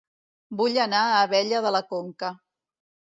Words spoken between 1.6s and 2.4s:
de la Conca